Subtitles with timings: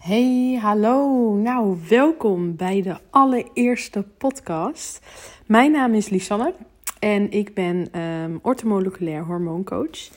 [0.00, 1.32] Hey, hallo.
[1.34, 5.00] Nou, welkom bij de allereerste podcast.
[5.46, 6.54] Mijn naam is Lisanne
[6.98, 10.10] en ik ben um, ortomoleculair hormooncoach.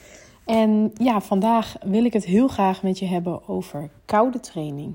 [0.44, 4.94] En ja, vandaag wil ik het heel graag met je hebben over koude training.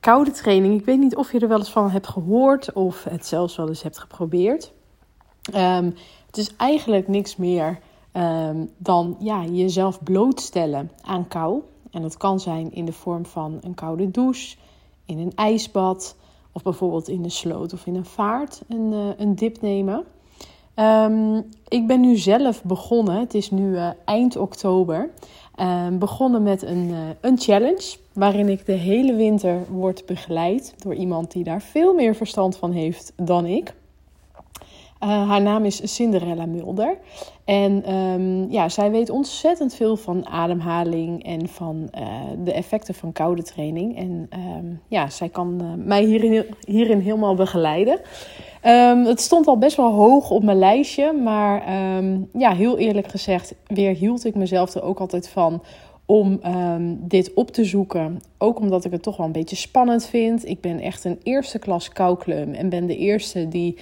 [0.00, 3.26] Koude training, ik weet niet of je er wel eens van hebt gehoord of het
[3.26, 4.72] zelfs wel eens hebt geprobeerd.
[5.54, 5.94] Um,
[6.26, 7.78] het is eigenlijk niks meer
[8.12, 11.62] um, dan ja, jezelf blootstellen aan kou.
[11.98, 14.56] En dat kan zijn in de vorm van een koude douche,
[15.06, 16.16] in een ijsbad
[16.52, 20.04] of bijvoorbeeld in de sloot of in een vaart een, uh, een dip nemen.
[20.76, 25.10] Um, ik ben nu zelf begonnen, het is nu uh, eind oktober,
[25.60, 30.94] uh, begonnen met een, uh, een challenge waarin ik de hele winter word begeleid door
[30.94, 33.74] iemand die daar veel meer verstand van heeft dan ik.
[35.02, 36.98] Uh, haar naam is Cinderella Mulder.
[37.44, 42.08] En um, ja, zij weet ontzettend veel van ademhaling en van uh,
[42.44, 43.96] de effecten van koude training.
[43.96, 44.28] En
[44.58, 48.00] um, ja, zij kan uh, mij hierin, hierin helemaal begeleiden.
[48.64, 51.12] Um, het stond al best wel hoog op mijn lijstje.
[51.12, 51.72] Maar
[52.32, 55.62] ja, heel eerlijk gezegd, weer hield ik mezelf er ook altijd van
[56.06, 56.40] om
[56.98, 58.20] dit op te zoeken.
[58.38, 60.48] Ook omdat ik het toch wel een beetje spannend vind.
[60.48, 63.78] Ik ben echt een eerste klas kouklum en ben de eerste die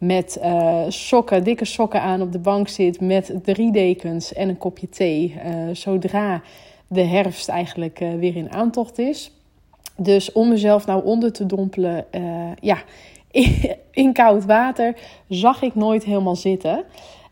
[0.00, 4.58] met uh, sokken, dikke sokken aan op de bank zit met drie dekens en een
[4.58, 5.34] kopje thee.
[5.44, 6.42] Uh, zodra
[6.86, 9.32] de herfst eigenlijk uh, weer in aantocht is.
[9.96, 12.04] Dus om mezelf nou onder te dompelen,
[12.60, 12.82] ja,
[13.90, 14.94] in, koud water
[15.28, 16.84] zag ik nooit helemaal zitten.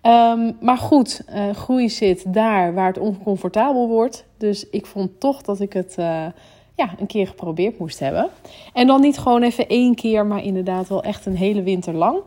[0.03, 4.25] Um, maar goed, groei zit daar waar het oncomfortabel wordt.
[4.37, 5.97] Dus ik vond toch dat ik het
[6.79, 8.31] ja, een keer geprobeerd moest hebben.
[8.73, 12.21] En dan niet gewoon even één keer, maar inderdaad wel echt een hele winter lang.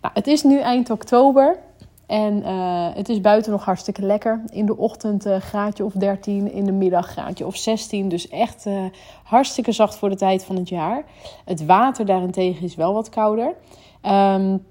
[0.00, 1.58] Nou, het is nu eind oktober
[2.06, 4.44] en uh, het is buiten nog hartstikke lekker.
[4.52, 8.08] In de ochtend uh, graadje of 13, in de middag graadje of 16.
[8.08, 8.84] Dus echt uh,
[9.22, 11.04] hartstikke zacht voor de tijd van het jaar.
[11.44, 13.54] Het water daarentegen is wel wat kouder.
[14.02, 14.64] Um,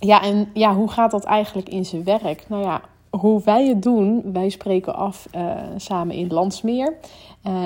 [0.00, 2.44] ja, en ja, hoe gaat dat eigenlijk in zijn werk?
[2.48, 2.80] Nou ja,
[3.10, 5.28] hoe wij het doen, wij spreken af
[5.76, 6.96] samen in Landsmeer.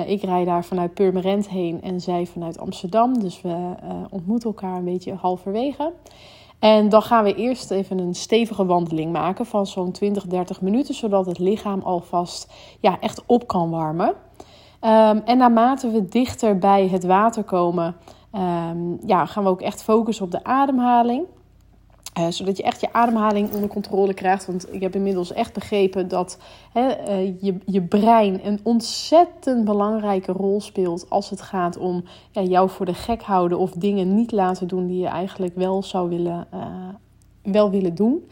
[0.05, 3.19] ik rij daar vanuit Purmerend heen en zij vanuit Amsterdam.
[3.19, 3.75] Dus we
[4.09, 5.93] ontmoeten elkaar een beetje halverwege.
[6.59, 10.95] En dan gaan we eerst even een stevige wandeling maken van zo'n 20, 30 minuten,
[10.95, 14.07] zodat het lichaam alvast ja, echt op kan warmen.
[14.07, 17.95] Um, en naarmate we dichter bij het water komen,
[18.33, 21.25] um, ja, gaan we ook echt focussen op de ademhaling.
[22.19, 24.45] Uh, zodat je echt je ademhaling onder controle krijgt.
[24.45, 26.37] Want ik heb inmiddels echt begrepen dat
[26.71, 32.69] hè, uh, je, je brein een ontzettend belangrijke rol speelt als het gaat om jou
[32.69, 36.47] voor de gek houden of dingen niet laten doen die je eigenlijk wel zou willen,
[36.53, 36.65] uh,
[37.41, 38.29] wel willen doen.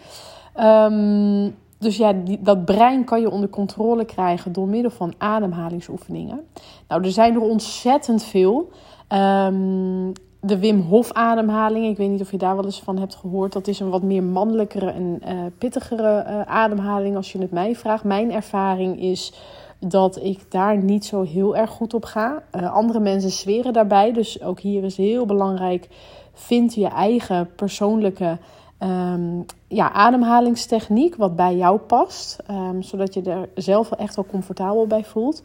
[0.59, 6.47] Um, dus ja, dat brein kan je onder controle krijgen door middel van ademhalingsoefeningen.
[6.87, 8.69] Nou, er zijn er ontzettend veel.
[9.09, 10.11] Um,
[10.45, 11.85] de Wim Hof ademhaling.
[11.85, 13.53] Ik weet niet of je daar wel eens van hebt gehoord.
[13.53, 17.75] Dat is een wat meer mannelijkere en uh, pittigere uh, ademhaling als je het mij
[17.75, 18.03] vraagt.
[18.03, 19.33] Mijn ervaring is
[19.79, 22.43] dat ik daar niet zo heel erg goed op ga.
[22.55, 24.13] Uh, andere mensen zweren daarbij.
[24.13, 25.87] Dus ook hier is heel belangrijk.
[26.33, 28.37] Vind je eigen persoonlijke
[28.79, 32.43] um, ja, ademhalingstechniek wat bij jou past.
[32.51, 35.41] Um, zodat je er zelf echt wel comfortabel bij voelt.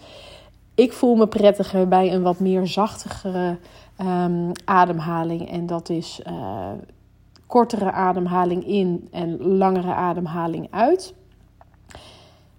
[0.75, 3.59] Ik voel me prettiger bij een wat meer zachtigere
[4.01, 5.51] um, ademhaling.
[5.51, 6.71] En dat is uh,
[7.47, 11.15] kortere ademhaling in en langere ademhaling uit.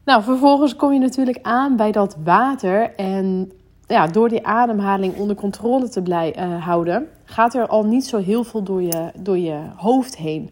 [0.06, 2.96] Nou, vervolgens kom je natuurlijk aan bij dat water.
[2.96, 3.52] En
[3.88, 8.18] ja, door die ademhaling onder controle te blijven uh, houden, gaat er al niet zo
[8.18, 10.52] heel veel door je, door je hoofd heen.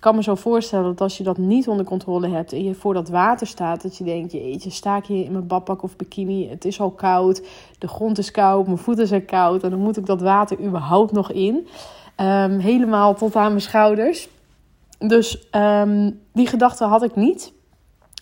[0.00, 2.74] Ik kan me zo voorstellen dat als je dat niet onder controle hebt en je
[2.74, 5.96] voor dat water staat, dat je denkt: jeetje, sta ik hier in mijn badpak of
[5.96, 6.48] bikini?
[6.48, 7.42] Het is al koud,
[7.78, 11.12] de grond is koud, mijn voeten zijn koud en dan moet ik dat water überhaupt
[11.12, 11.68] nog in.
[12.16, 14.28] Um, helemaal tot aan mijn schouders.
[14.98, 17.52] Dus um, die gedachte had ik niet,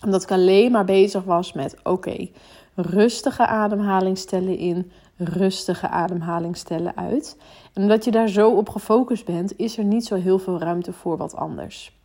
[0.05, 2.29] omdat ik alleen maar bezig was met: oké,
[2.75, 7.37] rustige ademhaling stellen in, rustige ademhaling stellen uit.
[7.73, 10.93] En omdat je daar zo op gefocust bent, is er niet zo heel veel ruimte
[10.93, 11.97] voor wat anders.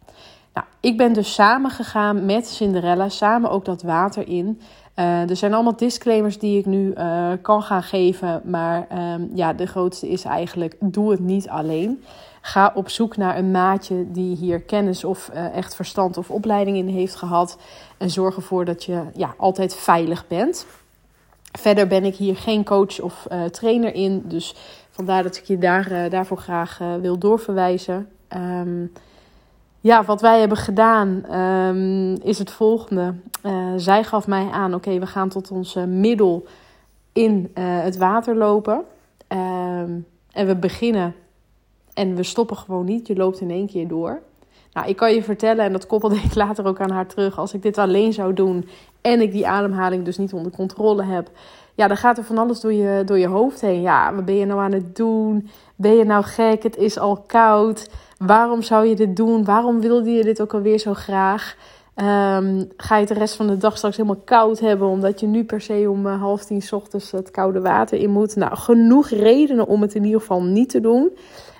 [0.54, 4.62] Nou, ik ben dus samen gegaan met Cinderella, samen ook dat water in.
[4.96, 8.42] Uh, er zijn allemaal disclaimers die ik nu uh, kan gaan geven.
[8.46, 12.04] Maar um, ja, de grootste is eigenlijk: doe het niet alleen.
[12.42, 16.78] Ga op zoek naar een maatje die hier kennis of uh, echt verstand of opleiding
[16.78, 17.58] in heeft gehad.
[17.98, 20.66] En zorg ervoor dat je ja, altijd veilig bent.
[21.60, 24.24] Verder ben ik hier geen coach of uh, trainer in.
[24.26, 24.56] Dus
[24.90, 28.10] vandaar dat ik je daar, uh, daarvoor graag uh, wil doorverwijzen.
[28.36, 28.92] Um,
[29.80, 33.14] ja, wat wij hebben gedaan um, is het volgende.
[33.76, 36.46] zij gaf mij aan: oké, we gaan tot onze middel
[37.14, 38.84] in het water lopen.
[39.28, 39.92] Ehm,
[40.32, 41.16] en we beginnen
[41.94, 43.08] en we stoppen gewoon niet.
[43.08, 44.22] Je loopt in één keer door.
[44.74, 47.38] Nou, ik kan je vertellen, en dat koppelde ik later ook aan haar terug.
[47.40, 48.70] Als ik dit alleen zou doen
[49.04, 51.30] en ik die ademhaling dus niet onder controle heb.
[51.76, 53.82] Ja, dan gaat er van alles door je, door je hoofd heen.
[53.82, 55.50] Ja, wat ben je nou aan het doen?
[55.76, 56.64] Ben je nou gek?
[56.64, 57.90] Het is al koud.
[58.18, 59.46] Waarom zou je dit doen?
[59.46, 61.56] Waarom wilde je dit ook alweer zo graag?
[61.96, 65.44] Um, ga je de rest van de dag straks helemaal koud hebben, omdat je nu
[65.44, 68.36] per se om uh, half tien ochtends het koude water in moet?
[68.36, 71.12] Nou, genoeg redenen om het in ieder geval niet te doen.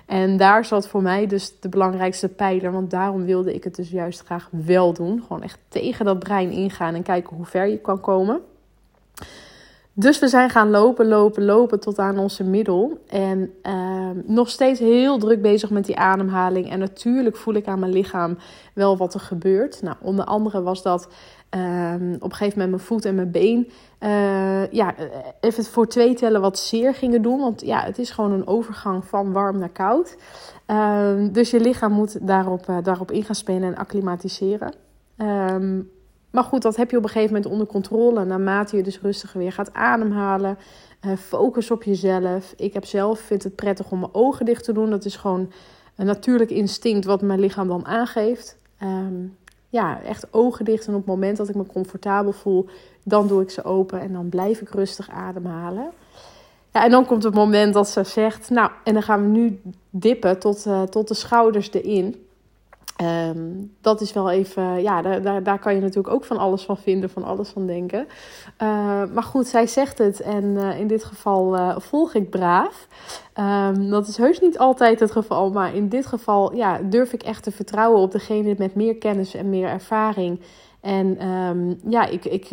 [0.06, 2.72] En daar zat voor mij dus de belangrijkste pijler.
[2.72, 5.22] Want daarom wilde ik het dus juist graag wel doen.
[5.26, 8.40] Gewoon echt tegen dat brein ingaan en kijken hoe ver je kan komen.
[9.96, 12.98] Dus we zijn gaan lopen, lopen, lopen tot aan onze middel.
[13.06, 16.70] En uh, nog steeds heel druk bezig met die ademhaling.
[16.70, 18.38] En natuurlijk voel ik aan mijn lichaam
[18.72, 19.82] wel wat er gebeurt.
[19.82, 21.08] Nou, onder andere was dat
[21.50, 23.70] um, op een gegeven moment mijn voet en mijn been.
[24.00, 24.94] Uh, ja,
[25.40, 27.40] even voor twee tellen wat zeer gingen doen.
[27.40, 30.16] Want ja, het is gewoon een overgang van warm naar koud.
[30.66, 34.74] Uh, dus je lichaam moet daarop, uh, daarop in gaan spelen en acclimatiseren.
[35.16, 35.90] Um,
[36.34, 38.24] maar goed, dat heb je op een gegeven moment onder controle.
[38.24, 40.58] Naarmate je dus rustiger weer gaat ademhalen.
[41.06, 42.54] Uh, focus op jezelf.
[42.56, 44.90] Ik heb zelf, vind het prettig om mijn ogen dicht te doen.
[44.90, 45.52] Dat is gewoon
[45.96, 48.56] een natuurlijk instinct wat mijn lichaam dan aangeeft.
[48.82, 49.36] Um,
[49.68, 50.86] ja, echt ogen dicht.
[50.86, 52.66] En op het moment dat ik me comfortabel voel,
[53.02, 54.00] dan doe ik ze open.
[54.00, 55.90] En dan blijf ik rustig ademhalen.
[56.72, 59.60] Ja, en dan komt het moment dat ze zegt, nou, en dan gaan we nu
[59.90, 62.23] dippen tot, uh, tot de schouders erin.
[63.02, 66.62] Um, dat is wel even, ja, daar, daar, daar, kan je natuurlijk ook van alles
[66.62, 68.06] van vinden, van alles van denken.
[68.62, 72.88] Uh, maar goed, zij zegt het en uh, in dit geval uh, volg ik braaf.
[73.40, 77.22] Um, dat is heus niet altijd het geval, maar in dit geval ja, durf ik
[77.22, 80.40] echt te vertrouwen op degene met meer kennis en meer ervaring.
[80.80, 82.46] En um, ja, ik, ik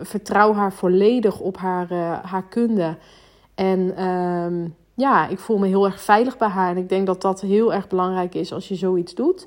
[0.00, 1.92] vertrouw haar volledig op haar,
[2.22, 2.96] haar kunde.
[3.54, 3.94] En
[4.98, 6.70] ja, ik voel me heel erg veilig bij haar.
[6.70, 9.46] En ik denk dat dat heel erg belangrijk is als je zoiets doet.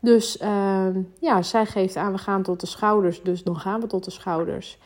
[0.00, 0.86] Dus uh,
[1.18, 3.22] ja, zij geeft aan, we gaan tot de schouders.
[3.22, 4.78] Dus dan gaan we tot de schouders.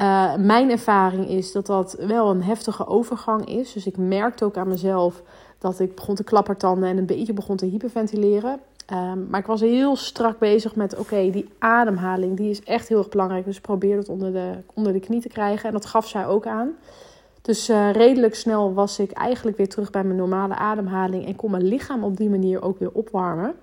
[0.00, 3.72] Uh, mijn ervaring is dat dat wel een heftige overgang is.
[3.72, 5.22] Dus ik merkte ook aan mezelf
[5.58, 8.60] dat ik begon te klappertanden en een beetje begon te hyperventileren.
[8.92, 12.98] Um, maar ik was heel strak bezig met: oké, die ademhaling die is echt heel
[12.98, 13.44] erg belangrijk.
[13.44, 15.66] Dus probeer het onder de, onder de knie te krijgen.
[15.66, 16.76] En dat gaf zij ook aan.
[17.46, 21.50] Dus uh, redelijk snel was ik eigenlijk weer terug bij mijn normale ademhaling en kon
[21.50, 23.54] mijn lichaam op die manier ook weer opwarmen.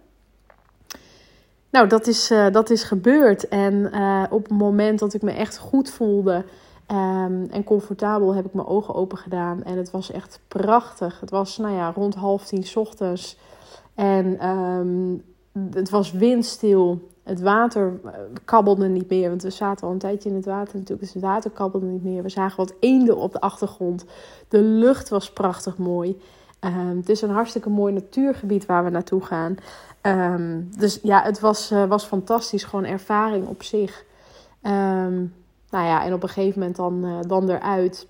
[1.69, 3.47] Nou, dat is, uh, dat is gebeurd.
[3.47, 6.45] En uh, op het moment dat ik me echt goed voelde
[6.87, 9.63] um, en comfortabel, heb ik mijn ogen open gedaan.
[9.63, 11.19] En het was echt prachtig.
[11.19, 13.37] Het was, nou ja, rond half tien ochtends.
[13.95, 15.23] En um,
[15.71, 17.11] het was windstil.
[17.23, 18.11] Het water eh,
[18.45, 20.99] kabbelde niet meer, want we zaten al een tijdje in het water natuurlijk.
[20.99, 22.23] Dus het water kabbelde niet meer.
[22.23, 24.05] We zagen wat eenden op de achtergrond.
[24.47, 26.21] De lucht was prachtig mooi.
[26.59, 29.55] Um, het is een hartstikke mooi natuurgebied waar we naartoe gaan.
[30.01, 32.63] Um, dus ja, het was, uh, was fantastisch.
[32.63, 34.05] Gewoon ervaring op zich.
[34.63, 35.33] Um,
[35.69, 38.07] nou ja, en op een gegeven moment dan, uh, dan eruit.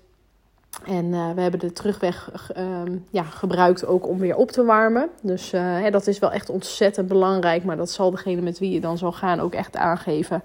[0.86, 2.64] En uh, we hebben de terugweg uh,
[3.10, 5.08] ja, gebruikt ook om weer op te warmen.
[5.22, 7.64] Dus uh, hè, dat is wel echt ontzettend belangrijk.
[7.64, 10.42] Maar dat zal degene met wie je dan zal gaan ook echt aangeven.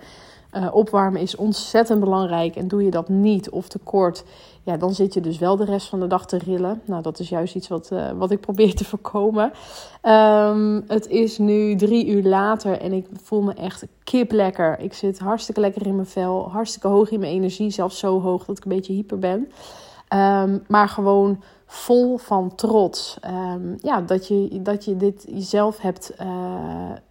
[0.53, 2.55] Uh, opwarmen is ontzettend belangrijk.
[2.55, 4.23] En doe je dat niet of te kort,
[4.63, 6.81] ja, dan zit je dus wel de rest van de dag te rillen.
[6.86, 9.51] Nou, dat is juist iets wat, wat ik probeer te voorkomen.
[10.03, 14.79] Um, het is nu drie uur later en ik voel me echt kip lekker.
[14.79, 17.69] Ik zit hartstikke lekker in mijn vel, hartstikke hoog in mijn energie.
[17.69, 19.48] Zelfs zo hoog dat ik een beetje hyper ben.
[20.13, 23.20] Um, maar gewoon vol van trots.
[23.25, 26.28] Um, ja, dat je, dat je dit jezelf hebt uh,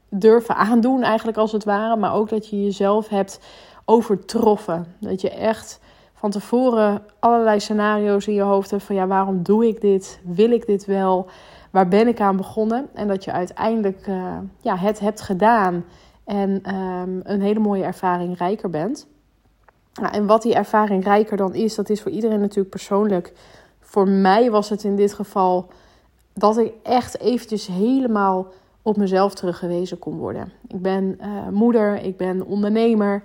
[0.08, 1.96] durven aandoen, eigenlijk als het ware.
[1.96, 3.40] Maar ook dat je jezelf hebt
[3.84, 4.86] overtroffen.
[5.00, 5.80] Dat je echt
[6.14, 10.20] van tevoren allerlei scenario's in je hoofd hebt van ja, waarom doe ik dit?
[10.24, 11.26] Wil ik dit wel?
[11.70, 12.88] Waar ben ik aan begonnen?
[12.94, 15.84] En dat je uiteindelijk uh, ja, het hebt gedaan
[16.24, 19.06] en um, een hele mooie ervaring rijker bent.
[20.00, 23.32] Nou, en wat die ervaring rijker dan is, dat is voor iedereen natuurlijk persoonlijk.
[23.80, 25.66] Voor mij was het in dit geval
[26.32, 28.46] dat ik echt eventjes helemaal
[28.82, 30.52] op mezelf teruggewezen kon worden.
[30.68, 33.22] Ik ben uh, moeder, ik ben ondernemer,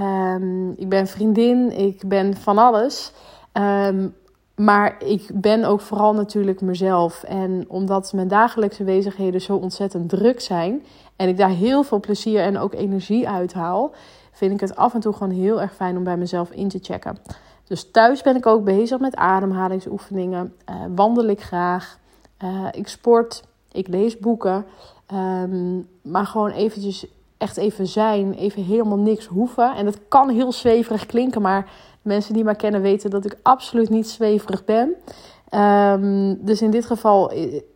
[0.00, 3.12] um, ik ben vriendin, ik ben van alles.
[3.52, 4.14] Um,
[4.54, 7.22] maar ik ben ook vooral natuurlijk mezelf.
[7.22, 10.82] En omdat mijn dagelijkse bezigheden zo ontzettend druk zijn
[11.16, 13.92] en ik daar heel veel plezier en ook energie uit haal,
[14.32, 16.78] vind ik het af en toe gewoon heel erg fijn om bij mezelf in te
[16.82, 17.18] checken.
[17.64, 20.54] Dus thuis ben ik ook bezig met ademhalingsoefeningen.
[20.70, 21.98] Uh, wandel ik graag.
[22.44, 23.42] Uh, ik sport.
[23.72, 24.64] Ik lees boeken.
[25.12, 27.06] Um, maar gewoon eventjes
[27.38, 29.74] echt even zijn, even helemaal niks hoeven.
[29.74, 31.70] En dat kan heel zweverig klinken, maar
[32.02, 34.94] mensen die mij kennen weten dat ik absoluut niet zweverig ben.
[35.48, 37.32] Ehm, dus in dit geval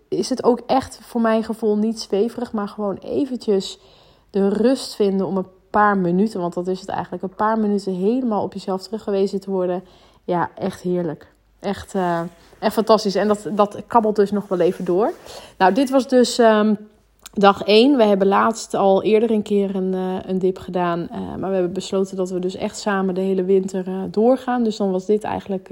[0.09, 3.79] is het ook echt voor mijn gevoel niet zweverig, maar gewoon eventjes
[4.31, 5.47] de rust vinden om een
[5.83, 9.51] paar minuten, want dat is het eigenlijk, een paar minuten helemaal op jezelf teruggewezen te
[9.51, 9.85] worden.
[10.25, 11.33] Ja, echt heerlijk.
[11.61, 12.21] Echt, uh,
[12.59, 13.15] echt fantastisch.
[13.15, 15.13] En dat, dat kabbelt dus nog wel even door.
[15.59, 16.75] Nou, dit was dus ehm,
[17.33, 17.97] dag 1.
[17.97, 21.09] We hebben laatst al eerder een keer een, uh, een dip gedaan.
[21.13, 24.63] Uh, maar we hebben besloten dat we dus echt samen de hele winter doorgaan.
[24.63, 25.69] Dus dan was dit eigenlijk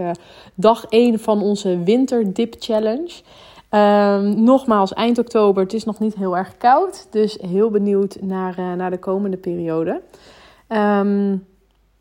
[0.55, 3.13] dag 1 van onze winterdip challenge.
[3.75, 5.63] Um, nogmaals, eind oktober.
[5.63, 7.07] Het is nog niet heel erg koud.
[7.11, 10.03] Dus heel benieuwd naar, uh, naar de komende periode.
[10.69, 11.47] Um,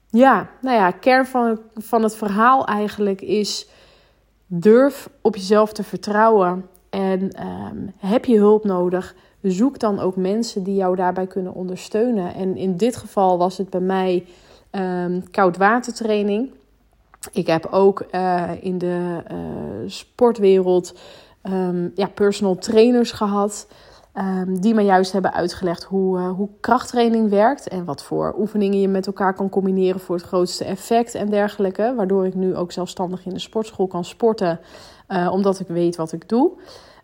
[0.10, 3.68] ja, nou ja, kern van, van het verhaal eigenlijk is...
[4.48, 6.66] durf op jezelf te vertrouwen.
[6.90, 12.34] En um, heb je hulp nodig, zoek dan ook mensen die jou daarbij kunnen ondersteunen.
[12.34, 14.26] En in dit geval was het bij mij
[15.32, 16.52] koudwatertraining.
[17.32, 19.38] Ik heb ook uh, in de uh,
[19.86, 21.00] sportwereld
[21.44, 23.68] um, ja, personal trainers gehad.
[24.18, 27.68] Um, die me juist hebben uitgelegd hoe, uh, hoe krachttraining werkt.
[27.68, 31.94] En wat voor oefeningen je met elkaar kan combineren voor het grootste effect en dergelijke.
[31.96, 34.60] Waardoor ik nu ook zelfstandig in de sportschool kan sporten.
[35.10, 36.52] Uh, omdat ik weet wat ik doe.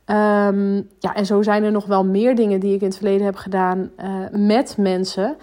[0.06, 3.26] Um, ja, en zo zijn er nog wel meer dingen die ik in het verleden
[3.26, 5.38] heb gedaan uh, met mensen.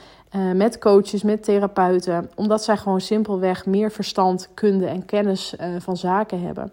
[0.54, 2.30] met coaches, met therapeuten.
[2.34, 6.72] Omdat zij gewoon simpelweg meer verstand, kunde en kennis van zaken hebben.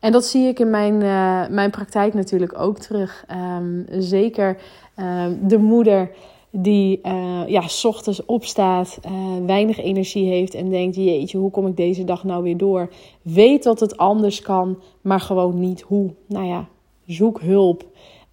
[0.00, 3.24] En dat zie ik in mijn, uh, mijn praktijk natuurlijk ook terug.
[3.58, 4.56] Um, zeker
[4.96, 6.10] um, de moeder
[6.50, 9.12] die uh, ja, s ochtends opstaat, uh,
[9.46, 12.92] weinig energie heeft en denkt: Jeetje, hoe kom ik deze dag nou weer door?
[13.22, 16.10] Weet dat het anders kan, maar gewoon niet hoe.
[16.26, 16.68] Nou ja,
[17.06, 17.84] zoek hulp.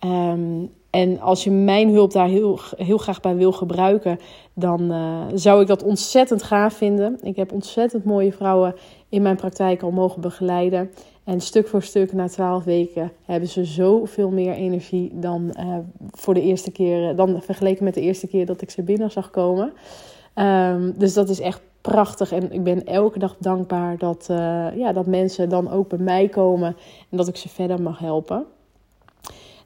[0.05, 4.19] Um, en als je mijn hulp daar heel, heel graag bij wil gebruiken,
[4.53, 4.93] dan
[5.33, 7.17] zou ik dat ontzettend gaaf vinden.
[7.21, 8.75] Ik heb ontzettend mooie vrouwen
[9.09, 10.89] in mijn praktijk al mogen begeleiden.
[11.27, 15.77] En stuk voor stuk, na twaalf weken, hebben ze zoveel meer energie dan uh,
[16.11, 19.29] voor de eerste keer, dan vergeleken met de eerste keer dat ik ze binnen zag
[19.29, 19.73] komen.
[20.35, 22.31] Um, dus dat is echt prachtig.
[22.31, 24.37] En ik ben elke dag dankbaar dat, uh,
[24.75, 26.75] ja, dat mensen dan ook bij mij komen
[27.09, 28.45] en dat ik ze verder mag helpen.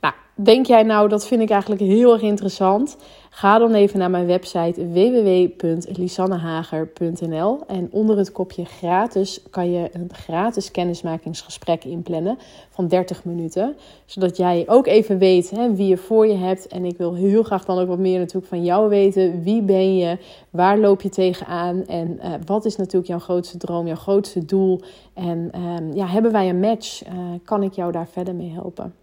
[0.02, 2.98] Nou, denk jij nou, dat vind ik eigenlijk heel erg interessant?
[3.34, 10.10] Ga dan even naar mijn website www.lisannehager.nl en onder het kopje gratis kan je een
[10.14, 12.38] gratis kennismakingsgesprek inplannen
[12.70, 13.76] van 30 minuten.
[14.06, 16.68] Zodat jij ook even weet hè, wie je voor je hebt.
[16.68, 19.44] En ik wil heel graag dan ook wat meer natuurlijk van jou weten.
[19.44, 20.18] Wie ben je?
[20.50, 21.86] Waar loop je tegenaan?
[21.86, 24.82] En uh, wat is natuurlijk jouw grootste droom, jouw grootste doel?
[25.14, 27.06] En uh, ja, hebben wij een match?
[27.06, 27.12] Uh,
[27.44, 29.01] kan ik jou daar verder mee helpen?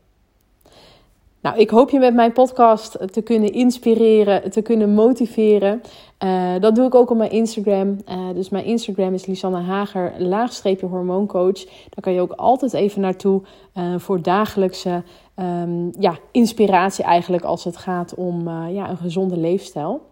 [1.41, 5.83] Nou, ik hoop je met mijn podcast te kunnen inspireren, te kunnen motiveren.
[6.25, 7.97] Uh, dat doe ik ook op mijn Instagram.
[8.09, 11.65] Uh, dus mijn Instagram is Lisanne Hager, laagstreepje hormooncoach.
[11.65, 13.43] Daar kan je ook altijd even naartoe
[13.75, 15.03] uh, voor dagelijkse
[15.37, 20.07] um, ja, inspiratie eigenlijk als het gaat om ja, een gezonde leefstijl.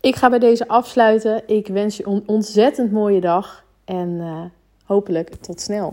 [0.00, 1.42] Ik ga bij deze afsluiten.
[1.46, 4.20] Ik wens je een ontzettend mooie dag en
[4.84, 5.92] hopelijk tot snel.